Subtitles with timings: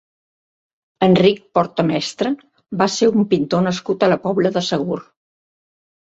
[1.07, 2.31] Enric Porta Mestre
[2.81, 4.99] va ser un pintor nascut a la Pobla de Segur.